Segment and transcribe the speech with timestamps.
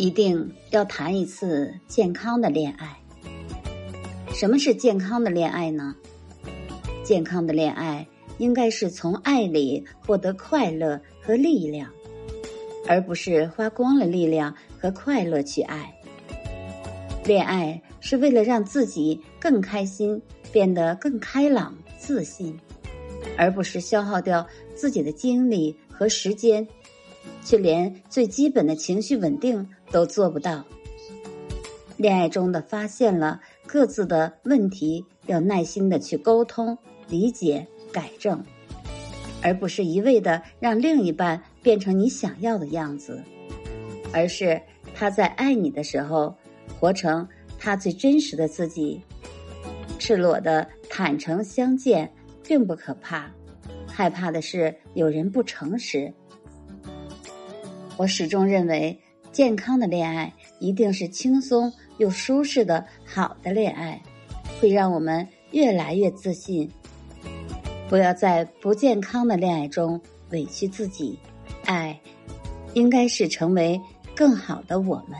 [0.00, 2.98] 一定要谈一次健康的恋爱。
[4.32, 5.94] 什么是健康的恋爱呢？
[7.04, 8.08] 健康的恋爱
[8.38, 11.90] 应该是从爱里获得快乐和力量，
[12.88, 15.94] 而不是花光了力量和快乐去爱。
[17.26, 20.18] 恋爱是为了让自己更开心，
[20.50, 22.58] 变得更开朗、自信，
[23.36, 26.66] 而不是消耗掉自己的精力和时间，
[27.42, 30.64] 却连最基本的情绪稳定都做不到。
[31.96, 36.76] 恋爱中的发现了各自的问题，要耐心的去沟通、
[37.08, 38.42] 理解、改正，
[39.42, 43.22] 而不是一味的让另一半变成你想要的样子，
[44.12, 44.60] 而是
[44.94, 46.34] 他在爱你的时候，
[46.78, 47.28] 活成
[47.58, 49.00] 他最真实的自己。
[49.98, 52.10] 赤裸的坦诚相见
[52.42, 53.30] 并不可怕，
[53.86, 56.10] 害怕的是有人不诚实。
[58.00, 58.98] 我始终认为，
[59.30, 61.70] 健康的恋爱一定是轻松。
[61.98, 64.00] 又舒适的好的恋爱，
[64.58, 66.66] 会让我们越来越自信。
[67.90, 71.18] 不要在不健康的恋爱中委屈自己，
[71.66, 72.00] 爱
[72.72, 73.78] 应该是成为
[74.16, 75.18] 更好的我们。